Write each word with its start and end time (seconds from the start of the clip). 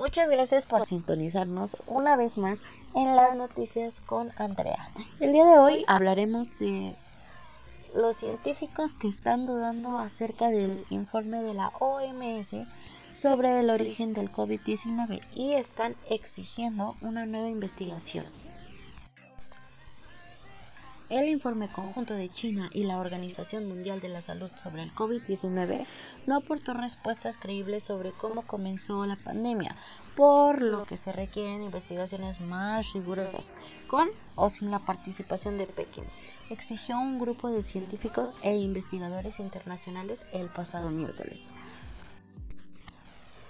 Muchas 0.00 0.30
gracias 0.30 0.64
por 0.64 0.86
sintonizarnos 0.86 1.76
una 1.86 2.16
vez 2.16 2.38
más 2.38 2.60
en 2.94 3.14
las 3.16 3.36
noticias 3.36 4.00
con 4.00 4.32
Andrea. 4.38 4.88
El 5.20 5.34
día 5.34 5.44
de 5.44 5.58
hoy 5.58 5.84
hablaremos 5.88 6.48
de 6.58 6.94
los 7.94 8.16
científicos 8.16 8.94
que 8.94 9.08
están 9.08 9.44
dudando 9.44 9.98
acerca 9.98 10.48
del 10.48 10.86
informe 10.88 11.42
de 11.42 11.52
la 11.52 11.70
OMS 11.80 12.66
sobre 13.14 13.60
el 13.60 13.68
origen 13.68 14.14
del 14.14 14.32
COVID-19 14.32 15.20
y 15.34 15.52
están 15.52 15.94
exigiendo 16.08 16.96
una 17.02 17.26
nueva 17.26 17.50
investigación. 17.50 18.24
El 21.10 21.28
informe 21.28 21.68
conjunto 21.68 22.14
de 22.14 22.28
China 22.28 22.70
y 22.72 22.84
la 22.84 23.00
Organización 23.00 23.66
Mundial 23.66 24.00
de 24.00 24.08
la 24.08 24.22
Salud 24.22 24.48
sobre 24.54 24.84
el 24.84 24.94
COVID-19 24.94 25.84
no 26.28 26.36
aportó 26.36 26.72
respuestas 26.72 27.36
creíbles 27.36 27.82
sobre 27.82 28.12
cómo 28.12 28.42
comenzó 28.42 29.04
la 29.06 29.16
pandemia, 29.16 29.74
por 30.14 30.62
lo 30.62 30.84
que 30.84 30.96
se 30.96 31.10
requieren 31.10 31.64
investigaciones 31.64 32.40
más 32.40 32.92
rigurosas, 32.92 33.50
con 33.88 34.08
o 34.36 34.50
sin 34.50 34.70
la 34.70 34.78
participación 34.78 35.58
de 35.58 35.66
Pekín, 35.66 36.04
exigió 36.48 36.96
un 37.00 37.18
grupo 37.18 37.50
de 37.50 37.64
científicos 37.64 38.34
e 38.42 38.54
investigadores 38.54 39.40
internacionales 39.40 40.24
el 40.32 40.48
pasado 40.48 40.92
miércoles. 40.92 41.40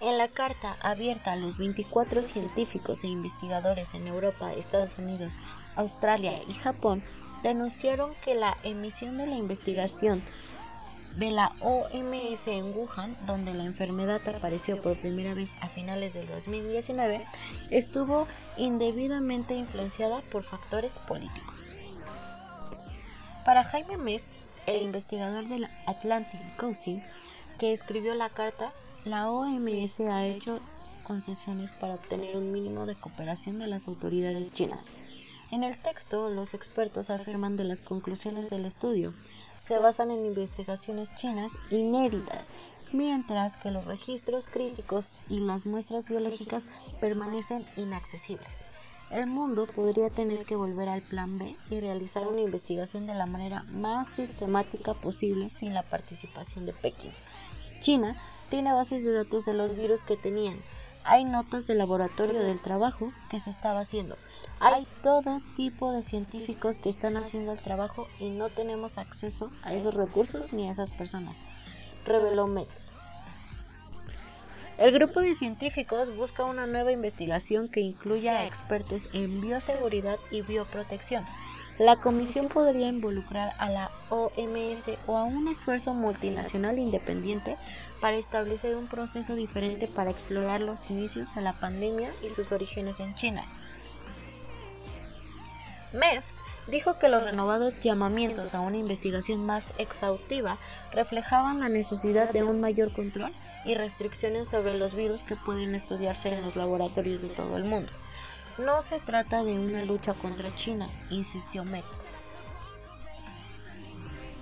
En 0.01 0.17
la 0.17 0.29
carta 0.29 0.79
abierta 0.81 1.33
a 1.33 1.37
los 1.37 1.59
24 1.59 2.23
científicos 2.23 3.05
e 3.05 3.09
investigadores 3.09 3.93
en 3.93 4.07
Europa, 4.07 4.51
Estados 4.51 4.97
Unidos, 4.97 5.35
Australia 5.77 6.41
y 6.49 6.55
Japón, 6.55 7.03
denunciaron 7.43 8.15
que 8.25 8.35
la 8.35 8.57
emisión 8.63 9.19
de 9.19 9.27
la 9.27 9.37
investigación 9.37 10.23
de 11.17 11.31
la 11.31 11.53
OMS 11.61 12.47
en 12.47 12.77
Wuhan, 12.77 13.17
donde 13.27 13.53
la 13.53 13.65
enfermedad 13.65 14.21
apareció 14.29 14.81
por 14.81 14.99
primera 14.99 15.35
vez 15.35 15.53
a 15.61 15.69
finales 15.69 16.15
del 16.15 16.29
2019, 16.29 17.27
estuvo 17.71 18.27
indebidamente 18.57 19.55
influenciada 19.55 20.21
por 20.31 20.45
factores 20.45 20.99
políticos. 21.01 21.65
Para 23.45 23.65
Jaime 23.65 23.97
Mest, 23.97 24.27
el 24.67 24.83
investigador 24.83 25.49
del 25.49 25.67
Atlantic 25.87 26.41
Council, 26.57 27.03
que 27.59 27.73
escribió 27.73 28.15
la 28.15 28.29
carta, 28.29 28.73
la 29.05 29.31
OMS 29.31 30.01
ha 30.01 30.27
hecho 30.27 30.61
concesiones 31.03 31.71
para 31.73 31.95
obtener 31.95 32.37
un 32.37 32.53
mínimo 32.53 32.87
de 32.87 32.95
cooperación 32.95 33.59
de 33.59 33.67
las 33.67 33.89
autoridades 33.89 34.53
chinas. 34.53 34.85
En 35.51 35.65
el 35.65 35.77
texto, 35.79 36.31
los 36.31 36.55
expertos 36.55 37.11
afirman 37.11 37.57
que 37.57 37.65
las 37.65 37.81
conclusiones 37.81 38.51
del 38.51 38.67
estudio 38.67 39.13
se 39.63 39.79
basan 39.79 40.13
en 40.13 40.25
investigaciones 40.25 41.13
chinas 41.17 41.51
inéditas, 41.71 42.45
mientras 42.93 43.57
que 43.57 43.73
los 43.73 43.85
registros 43.85 44.47
críticos 44.47 45.11
y 45.29 45.41
las 45.41 45.67
muestras 45.67 46.09
biológicas 46.09 46.67
permanecen 47.01 47.67
inaccesibles. 47.77 48.65
El 49.11 49.27
mundo 49.27 49.67
podría 49.67 50.09
tener 50.09 50.45
que 50.45 50.55
volver 50.55 50.89
al 50.89 51.03
plan 51.03 51.37
B 51.37 51.57
y 51.69 51.81
realizar 51.81 52.29
una 52.29 52.43
investigación 52.43 53.09
de 53.09 53.15
la 53.15 53.27
manera 53.27 53.65
más 53.71 54.09
sistemática 54.11 54.95
posible 54.95 55.51
sin 55.51 55.75
la 55.75 55.83
participación 55.83 56.65
de 56.65 56.75
Pekín. 56.75 57.11
China 57.81 58.17
tiene 58.51 58.73
bases 58.73 59.03
de 59.03 59.13
datos 59.13 59.45
de 59.47 59.55
los 59.55 59.77
virus 59.77 60.01
que 60.03 60.17
tenían, 60.17 60.61
hay 61.05 61.25
notas 61.25 61.67
de 61.67 61.75
laboratorio 61.75 62.41
del 62.41 62.61
trabajo 62.61 63.13
que 63.31 63.41
se 63.41 63.51
estaba 63.51 63.81
haciendo. 63.81 64.17
Hay 64.61 64.87
todo 65.03 65.41
tipo 65.57 65.93
de 65.93 66.03
científicos 66.03 66.77
que 66.77 66.91
están 66.91 67.17
haciendo 67.17 67.53
el 67.53 67.59
trabajo 67.59 68.07
y 68.19 68.31
no 68.31 68.49
tenemos 68.49 68.99
acceso 68.99 69.51
a 69.63 69.75
esos 69.75 69.95
recursos 69.95 70.53
ni 70.53 70.69
a 70.69 70.73
esas 70.73 70.91
personas, 70.91 71.39
reveló 72.05 72.47
Metz. 72.47 72.91
El 74.79 74.93
grupo 74.93 75.21
de 75.21 75.35
científicos 75.35 76.17
busca 76.17 76.45
una 76.45 76.67
nueva 76.67 76.91
investigación 76.91 77.69
que 77.69 77.81
incluya 77.81 78.39
a 78.39 78.47
expertos 78.47 79.11
en 79.13 79.43
bioseguridad 79.43 80.19
y 80.31 80.41
bioprotección. 80.41 81.25
La 81.81 81.97
comisión 81.97 82.49
podría 82.49 82.89
involucrar 82.89 83.55
a 83.57 83.71
la 83.71 83.91
OMS 84.11 84.99
o 85.07 85.17
a 85.17 85.25
un 85.25 85.49
esfuerzo 85.49 85.95
multinacional 85.95 86.79
independiente 86.79 87.57
para 88.03 88.19
establecer 88.19 88.77
un 88.77 88.87
proceso 88.87 89.35
diferente 89.35 89.89
para 89.89 90.11
explorar 90.11 90.61
los 90.61 90.91
inicios 90.91 91.35
de 91.35 91.41
la 91.41 91.55
pandemia 91.55 92.11
y 92.23 92.29
sus 92.29 92.53
orígenes 92.53 93.01
en 93.01 93.15
China. 93.15 93.47
MES 95.95 96.35
dijo 96.67 96.99
que 96.99 97.09
los 97.09 97.25
renovados 97.25 97.81
llamamientos 97.81 98.55
a 98.55 98.61
una 98.61 98.77
investigación 98.77 99.47
más 99.47 99.73
exhaustiva 99.79 100.59
reflejaban 100.93 101.61
la 101.61 101.71
necesidad 101.71 102.31
de 102.31 102.43
un 102.43 102.61
mayor 102.61 102.93
control 102.93 103.33
y 103.65 103.75
restricciones 103.75 104.51
sobre 104.51 104.77
los 104.77 104.95
virus 104.95 105.23
que 105.23 105.35
pueden 105.35 105.75
estudiarse 105.75 106.29
en 106.29 106.43
los 106.43 106.57
laboratorios 106.57 107.23
de 107.23 107.29
todo 107.29 107.57
el 107.57 107.65
mundo. 107.65 107.91
No 108.65 108.83
se 108.83 109.01
trata 109.01 109.43
de 109.43 109.59
una 109.59 109.85
lucha 109.85 110.15
contra 110.15 110.55
China, 110.55 110.89
insistió 111.11 111.65
MEX 111.65 111.87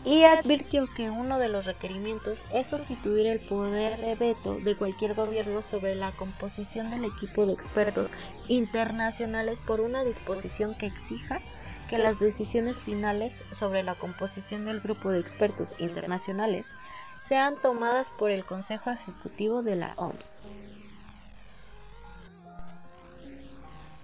y 0.04 0.24
advirtió 0.24 0.86
que 0.94 1.10
uno 1.10 1.38
de 1.38 1.48
los 1.48 1.66
requerimientos 1.66 2.42
es 2.52 2.68
sustituir 2.68 3.26
el 3.26 3.40
poder 3.40 4.00
de 4.00 4.14
veto 4.14 4.58
de 4.58 4.74
cualquier 4.74 5.14
gobierno 5.14 5.60
sobre 5.60 5.94
la 5.94 6.12
composición 6.12 6.90
del 6.90 7.04
equipo 7.04 7.46
de 7.46 7.52
expertos 7.52 8.10
internacionales 8.48 9.60
por 9.60 9.80
una 9.80 10.04
disposición 10.04 10.74
que 10.74 10.86
exija 10.86 11.40
que 11.88 11.98
las 11.98 12.18
decisiones 12.18 12.80
finales 12.80 13.42
sobre 13.50 13.82
la 13.82 13.94
composición 13.94 14.64
del 14.64 14.80
grupo 14.80 15.10
de 15.10 15.20
expertos 15.20 15.68
internacionales 15.78 16.66
sean 17.18 17.56
tomadas 17.60 18.10
por 18.10 18.30
el 18.30 18.44
Consejo 18.44 18.90
Ejecutivo 18.90 19.62
de 19.62 19.76
la 19.76 19.94
OMS. 19.96 20.40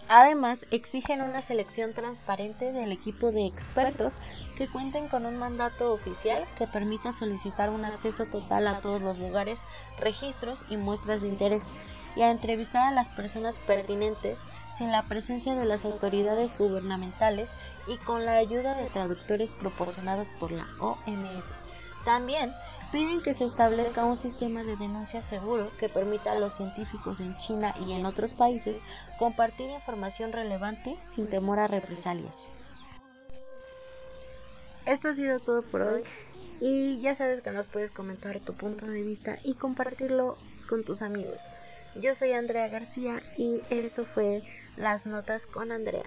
Además, 0.08 0.66
exigen 0.70 1.22
una 1.22 1.40
selección 1.40 1.94
transparente 1.94 2.72
del 2.72 2.92
equipo 2.92 3.32
de 3.32 3.46
expertos 3.46 4.14
que 4.56 4.68
cuenten 4.68 5.08
con 5.08 5.24
un 5.24 5.36
mandato 5.36 5.92
oficial 5.92 6.44
que 6.58 6.66
permita 6.66 7.12
solicitar 7.12 7.70
un 7.70 7.84
acceso 7.86 8.26
total 8.26 8.68
a 8.68 8.80
todos 8.80 9.00
los 9.00 9.18
lugares, 9.18 9.62
registros 9.98 10.62
y 10.68 10.76
muestras 10.76 11.22
de 11.22 11.28
interés 11.28 11.62
y 12.16 12.22
a 12.22 12.30
entrevistar 12.30 12.86
a 12.86 12.92
las 12.92 13.08
personas 13.08 13.58
pertinentes 13.60 14.38
sin 14.76 14.92
la 14.92 15.04
presencia 15.04 15.54
de 15.54 15.64
las 15.64 15.84
autoridades 15.84 16.56
gubernamentales 16.58 17.48
y 17.86 17.96
con 17.98 18.26
la 18.26 18.36
ayuda 18.36 18.74
de 18.74 18.90
traductores 18.90 19.52
proporcionados 19.52 20.28
por 20.38 20.52
la 20.52 20.66
OMS. 20.80 21.44
También 22.04 22.54
piden 22.94 23.22
que 23.22 23.34
se 23.34 23.44
establezca 23.44 24.04
un 24.04 24.22
sistema 24.22 24.62
de 24.62 24.76
denuncia 24.76 25.20
seguro 25.20 25.68
que 25.80 25.88
permita 25.88 26.30
a 26.30 26.38
los 26.38 26.54
científicos 26.54 27.18
en 27.18 27.36
China 27.38 27.74
y 27.84 27.90
en 27.90 28.06
otros 28.06 28.34
países 28.34 28.76
compartir 29.18 29.68
información 29.68 30.30
relevante 30.30 30.94
sin 31.12 31.26
temor 31.26 31.58
a 31.58 31.66
represalias. 31.66 32.46
Esto 34.86 35.08
ha 35.08 35.14
sido 35.14 35.40
todo 35.40 35.62
por 35.62 35.82
hoy 35.82 36.04
y 36.60 37.00
ya 37.00 37.16
sabes 37.16 37.40
que 37.40 37.50
nos 37.50 37.66
puedes 37.66 37.90
comentar 37.90 38.38
tu 38.38 38.54
punto 38.54 38.86
de 38.86 39.02
vista 39.02 39.40
y 39.42 39.54
compartirlo 39.54 40.38
con 40.68 40.84
tus 40.84 41.02
amigos. 41.02 41.40
Yo 42.00 42.14
soy 42.14 42.30
Andrea 42.30 42.68
García 42.68 43.20
y 43.36 43.60
esto 43.70 44.04
fue 44.04 44.44
Las 44.76 45.04
Notas 45.04 45.46
con 45.46 45.72
Andrea. 45.72 46.04